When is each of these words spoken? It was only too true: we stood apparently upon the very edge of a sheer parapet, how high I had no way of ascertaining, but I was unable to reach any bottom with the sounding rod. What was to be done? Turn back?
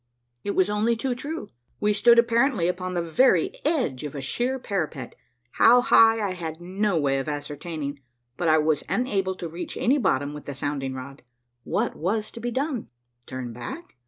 It 0.43 0.55
was 0.55 0.67
only 0.67 0.95
too 0.95 1.13
true: 1.13 1.51
we 1.79 1.93
stood 1.93 2.17
apparently 2.17 2.67
upon 2.67 2.95
the 2.95 3.03
very 3.03 3.59
edge 3.63 4.03
of 4.03 4.15
a 4.15 4.19
sheer 4.19 4.57
parapet, 4.57 5.13
how 5.51 5.81
high 5.81 6.19
I 6.27 6.31
had 6.31 6.59
no 6.59 6.97
way 6.97 7.19
of 7.19 7.29
ascertaining, 7.29 7.99
but 8.35 8.47
I 8.47 8.57
was 8.57 8.83
unable 8.89 9.35
to 9.35 9.47
reach 9.47 9.77
any 9.77 9.99
bottom 9.99 10.33
with 10.33 10.45
the 10.45 10.55
sounding 10.55 10.95
rod. 10.95 11.21
What 11.65 11.95
was 11.95 12.31
to 12.31 12.39
be 12.39 12.49
done? 12.49 12.87
Turn 13.27 13.53
back? 13.53 13.95